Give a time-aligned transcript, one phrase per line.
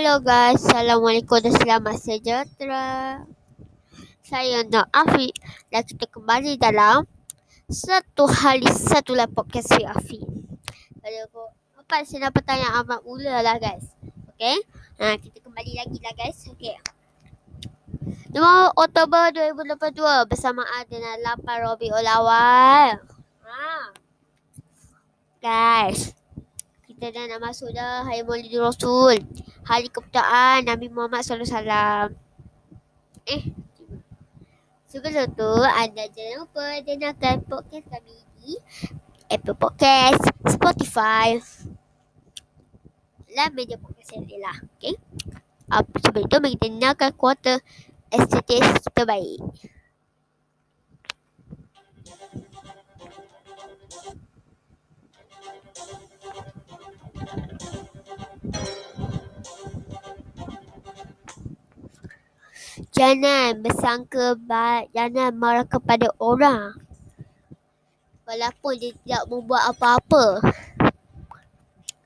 [0.00, 3.20] Hello guys, Assalamualaikum dan selamat sejahtera.
[4.24, 5.36] Saya Nur Afiq
[5.68, 7.04] dan kita kembali dalam
[7.68, 10.24] satu hari satu lah podcast si Afiq.
[11.04, 11.52] Kalau
[11.84, 13.92] apa saya nak pertanyaan amat mula lah guys.
[14.32, 14.64] Okay,
[15.04, 16.48] ha, kita kembali lagi lah guys.
[16.48, 16.80] Okay.
[18.32, 18.40] 5
[18.80, 23.04] Oktober 2022 bersamaan dengan 8 Rabiul Awal.
[23.44, 23.92] Ha.
[25.44, 26.16] Guys,
[27.00, 29.24] kita dah nak masuk dah Hari Maulid Rasul.
[29.64, 32.12] Hari keputaan Nabi Muhammad SAW.
[33.24, 33.56] Eh,
[34.84, 38.52] sebelum tu anda jangan lupa dengarkan podcast kami di
[39.32, 41.40] Apple Podcast, Spotify
[43.32, 44.56] dan media podcast yang lain lah.
[44.76, 44.92] Okay?
[45.72, 47.64] Uh, sebelum tu mari kita dengarkan kuota
[48.12, 49.40] estetis terbaik.
[62.90, 66.76] Jangan bersangka baik, jangan marah kepada orang.
[68.28, 70.44] Walaupun dia tidak membuat apa-apa.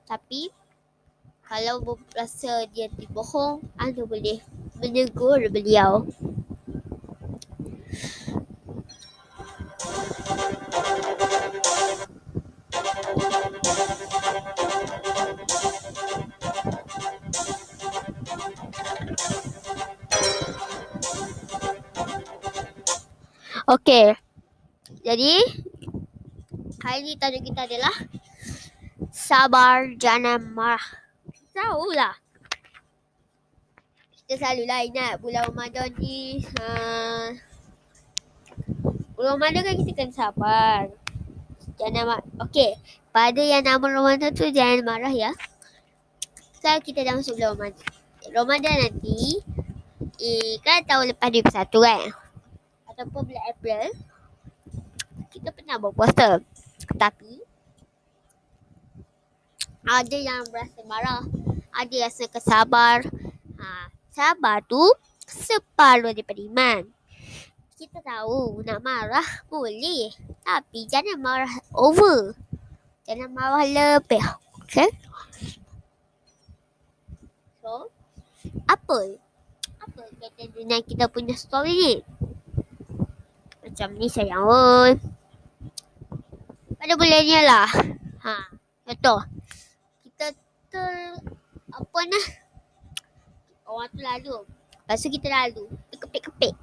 [0.04, 0.52] Tapi,
[1.42, 4.38] kalau rasa dia dibohong, anda boleh
[4.78, 6.06] menegur beliau.
[23.64, 24.12] Okey.
[25.08, 25.40] Jadi
[26.84, 27.96] hari ni tajuk kita adalah
[29.08, 30.84] sabar jangan marah.
[31.56, 32.12] Tahulah.
[34.12, 37.32] Kita selalulah ingat bulan Ramadan ni uh,
[39.16, 40.92] bulan Ramadan kan kita kena sabar.
[41.80, 42.26] Jangan marah.
[42.44, 42.76] Okey.
[43.16, 45.32] Pada yang nama Ramadan tu jangan marah ya.
[46.52, 47.88] Sekarang kita dah masuk bulan Ramadan.
[48.28, 49.40] Ramadan nanti
[50.20, 52.23] eh, kan tahun lepas 21 kan
[52.94, 53.90] ataupun bulan April
[55.34, 56.38] kita pernah berpuasa
[56.94, 57.42] tapi
[59.84, 61.28] ada yang berasa marah.
[61.76, 63.04] Ada yang rasa kesabar.
[63.60, 64.80] Ha, sabar tu
[65.28, 66.88] separuh daripada iman.
[67.76, 70.08] Kita tahu nak marah boleh.
[70.40, 72.32] Tapi jangan marah over.
[73.04, 74.24] Jangan marah lebih
[74.64, 74.88] okay
[77.64, 77.88] so
[78.68, 79.16] apa?
[79.80, 81.94] Apa kaitan dengan kita punya story ni
[83.74, 84.94] macam ni sayang oi.
[86.78, 87.66] Pada ni lah.
[88.22, 88.54] Ha,
[88.86, 89.18] betul.
[90.06, 90.30] Kita
[90.70, 91.18] ter
[91.74, 92.26] apa nah?
[93.66, 94.46] Orang tu lalu.
[94.78, 95.66] Lepas tu kita lalu.
[95.90, 96.54] Kepik-kepik.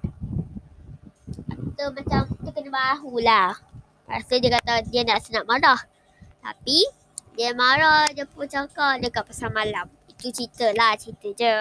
[1.51, 3.59] Kita macam kita kena bahu lah.
[4.07, 5.83] Lepas dia kata dia nak senang marah.
[6.39, 6.87] Tapi
[7.35, 9.91] dia marah dia pun cakap dekat pasal malam.
[10.07, 11.55] Itu cerita lah cerita je.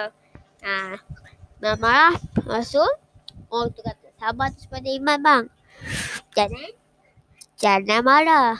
[0.63, 0.95] Ha,
[1.75, 2.15] marah.
[2.39, 2.87] Lepas tu
[3.51, 5.43] orang tu kata sabar tu pada iman bang.
[6.37, 6.69] Jangan
[7.57, 8.53] jangan marah.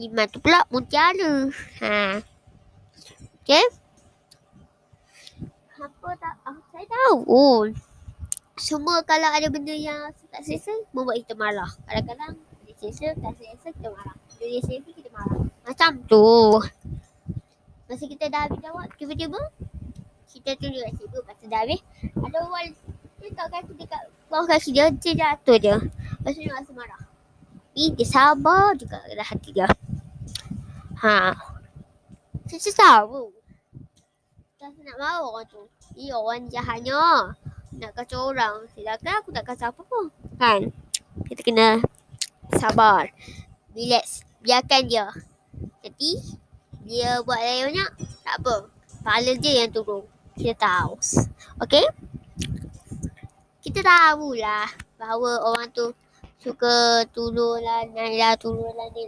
[0.00, 1.52] Iman tu pula mutiara.
[1.84, 2.24] Ha.
[3.44, 3.64] Okay.
[5.76, 6.34] Apa tak?
[6.48, 7.16] Oh, saya tahu.
[7.28, 7.60] Oh.
[8.56, 11.68] Semua kalau ada benda yang tak selesa, membuat kita marah.
[11.84, 14.16] Kadang-kadang dia selesa, tak selesa, kita marah.
[14.40, 15.44] Dia selesa, kita marah.
[15.68, 16.28] Macam tu.
[17.84, 19.40] Masa kita dah habis jawab, tiba-tiba
[20.32, 21.20] kita tu juga sibuk.
[21.20, 21.80] Lepas dah habis,
[22.16, 22.72] ada orang
[23.22, 24.02] letak kaki dekat
[24.32, 25.74] bawah kaki dia, dia jatuh je.
[25.76, 27.02] Lepas tu dia rasa marah.
[27.72, 29.64] Tapi dia sabar juga dalam hati dia.
[31.00, 31.32] Ha.
[32.52, 33.32] Saya tahu.
[34.60, 35.62] Tak nak mahu orang tu.
[35.96, 37.32] Dia orang jahatnya.
[37.80, 38.68] Nak kacau orang.
[38.76, 40.04] Sedangkan aku tak kacau apa pun.
[40.36, 40.68] Kan?
[41.24, 41.80] Kita kena
[42.60, 43.08] sabar.
[43.72, 44.20] Relax.
[44.44, 45.08] Biarkan dia.
[45.80, 46.38] Jadi,
[46.84, 47.90] dia buat lain banyak.
[48.20, 48.68] Tak apa.
[49.00, 50.04] Pahala je yang turun.
[50.36, 51.00] Kita tahu.
[51.64, 51.88] Okay?
[53.82, 55.90] Tahulah bahawa orang tu
[56.38, 58.18] suka turun lah, naik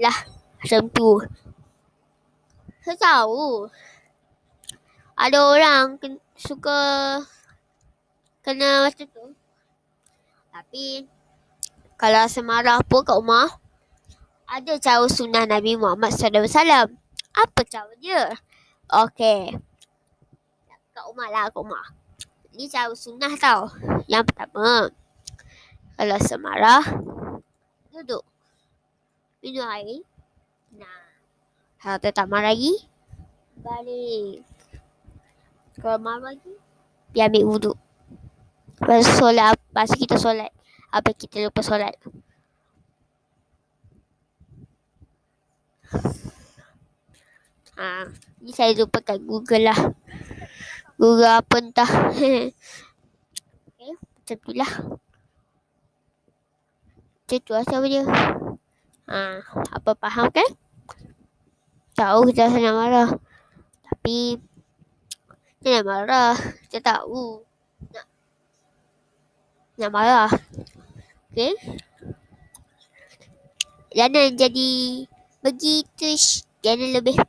[0.03, 0.19] lah.
[0.59, 1.23] Macam tu.
[2.82, 3.71] Saya tahu.
[5.15, 6.79] Ada orang ken- suka
[8.43, 9.26] kena macam tu.
[10.50, 11.06] Tapi
[11.94, 13.49] kalau semarah pun kat rumah,
[14.50, 16.91] ada cara sunnah Nabi Muhammad SAW.
[17.35, 18.35] Apa cara dia?
[18.91, 19.55] Okey.
[20.94, 22.04] Kat rumah lah, kat rumah.
[22.55, 23.67] Ni cara sunnah tau.
[24.06, 24.87] Yang pertama,
[25.99, 26.83] kalau semarah,
[27.91, 28.23] duduk.
[29.43, 30.06] Minum air.
[30.79, 31.03] Nah.
[31.83, 32.79] Kalau tak marah lagi,
[33.59, 34.47] balik.
[35.83, 36.55] Kalau marah lagi,
[37.11, 37.77] pergi ambil wuduk.
[38.79, 40.51] Lepas solat, lepas kita solat.
[40.95, 41.99] Apa kita lupa solat.
[47.75, 48.06] Ha,
[48.39, 49.79] ni saya lupa kat Google lah.
[51.05, 51.85] Gura apa entah.
[52.09, 52.49] okay.
[54.25, 54.73] Macam tu lah.
[57.21, 58.09] Macam tu lah cara dia.
[59.12, 59.21] Ha,
[59.69, 60.49] apa faham kan?
[61.93, 63.09] Tahu kita nak marah.
[63.85, 64.41] Tapi
[65.61, 66.41] nak marah.
[66.73, 67.45] Kita tahu.
[67.93, 68.06] Nak,
[69.77, 70.33] nak marah.
[71.29, 71.53] Okay.
[73.93, 75.05] Jangan jadi
[75.45, 76.17] begitu.
[76.65, 77.21] Jangan lebih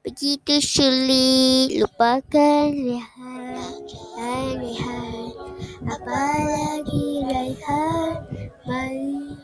[0.00, 1.76] begitu sulit.
[1.76, 3.80] Lupakan rehat.
[4.56, 5.32] Rehat.
[5.84, 8.16] Apalagi rehat.
[8.64, 9.36] Mari.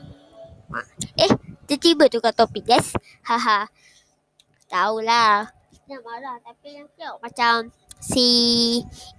[1.16, 1.32] Eh,
[1.68, 2.92] tiba-tiba tukar topik guys.
[3.24, 3.68] Haha.
[4.68, 5.52] Tahulah.
[5.86, 7.70] Nak marah tapi yang tengok macam
[8.02, 8.26] si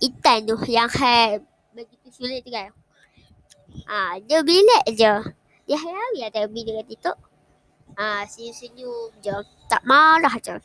[0.04, 1.40] Intan tu yang hai
[1.72, 2.76] begitu sulit tu kan.
[3.88, 5.14] Ah, dia relax je.
[5.68, 7.18] Dia hari-hari ada video dengan TikTok.
[7.96, 9.36] Ah, senyum-senyum je.
[9.72, 10.60] Tak marah je.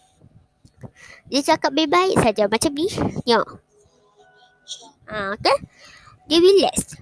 [1.30, 2.88] Dia cakap baik-baik saja macam ni.
[3.26, 3.48] Tengok.
[5.08, 5.58] Ah, kan?
[6.26, 6.96] Dia relax.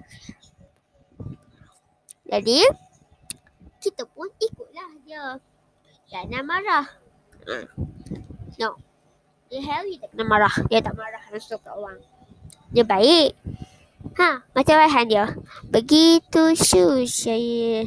[2.31, 2.63] Jadi,
[3.81, 5.25] kita pun ikutlah dia.
[6.11, 6.85] Jangan marah.
[7.47, 7.65] Ah.
[8.59, 8.77] No.
[9.51, 10.55] Dia Harry tak kena marah.
[10.71, 11.99] Dia tak marah langsung kat orang.
[12.71, 13.35] Dia baik.
[14.15, 15.25] Ha, macam Raihan dia.
[15.67, 17.83] Begitu su saya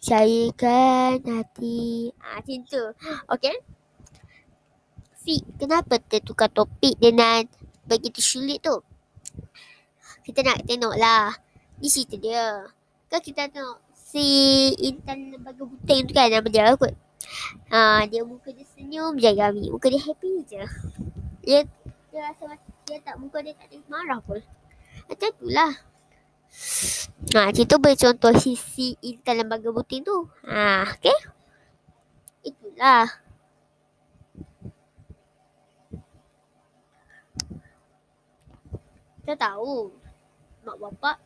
[0.00, 2.12] saya kan hati.
[2.20, 2.84] Ha, macam tu.
[3.32, 3.56] Okay.
[5.26, 7.42] Fik, kenapa dia tukar topik dengan
[7.82, 8.78] begitu sulit tu?
[10.22, 11.34] Kita nak tengok lah.
[11.82, 12.62] Di situ dia.
[13.10, 14.22] Kan kita tengok si
[14.86, 16.94] Intan Lembaga Buting tu kan nama dia kot.
[17.74, 19.66] Ha, dia muka dia senyum je Gami.
[19.66, 20.62] Muka dia happy je.
[21.42, 21.66] Dia,
[22.14, 24.38] dia rasa macam dia tak muka dia tak ada marah pun.
[25.10, 25.74] Macam tu lah.
[27.34, 30.30] Ha, tu boleh contoh sisi intan lembaga buting tu.
[30.46, 31.18] Ha, okay.
[32.46, 33.25] Itulah.
[39.26, 39.90] Kita tahu.
[40.62, 41.18] Mak bapak.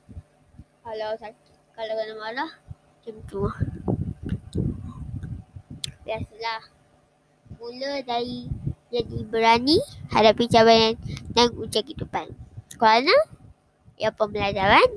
[0.81, 1.13] Kalau.
[1.77, 2.51] Kalau kena marah.
[2.97, 3.45] Macam tu
[6.09, 6.65] biasalah.
[7.61, 8.49] Mula dari
[8.89, 9.77] jadi berani
[10.17, 10.97] hadapi cabaran
[11.37, 12.33] dan ujian kehidupan.
[12.81, 13.13] Kerana
[14.01, 14.97] ia pembelajaran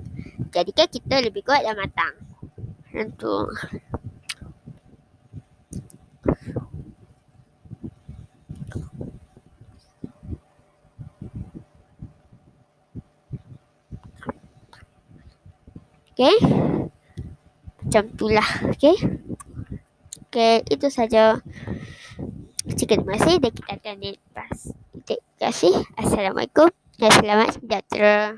[0.55, 2.15] jadikan kita lebih kuat dan matang.
[2.87, 3.51] Tentu.
[16.13, 16.37] Okay.
[17.81, 18.49] Macam itulah.
[18.69, 18.93] Okay.
[20.29, 21.41] Okay, itu saja.
[22.69, 24.57] Terima kasih dan kita akan lepas.
[25.09, 25.73] Terima kasih.
[25.97, 26.69] Assalamualaikum
[27.01, 28.37] dan selamat sejahtera.